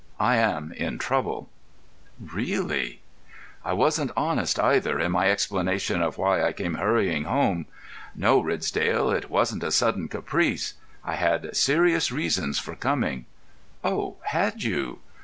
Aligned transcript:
I 0.19 0.37
am 0.37 0.71
in 0.71 0.97
trouble." 0.97 1.47
"Really?" 2.19 3.03
"I 3.63 3.73
wasn't 3.73 4.09
honest, 4.17 4.59
either, 4.59 4.99
in 4.99 5.11
my 5.11 5.29
explanation 5.29 6.01
of 6.01 6.17
why 6.17 6.41
I 6.43 6.53
came 6.53 6.73
hurrying 6.73 7.25
home. 7.25 7.67
No, 8.15 8.39
Ridsdale, 8.39 9.11
it 9.11 9.29
wasn't 9.29 9.61
a 9.63 9.69
sudden 9.69 10.07
caprice. 10.07 10.73
I 11.05 11.17
had 11.17 11.55
serious 11.55 12.11
reasons 12.11 12.57
for 12.57 12.73
coming." 12.75 13.25
"Oh, 13.83 14.15
had 14.23 14.63
you?" 14.63 15.01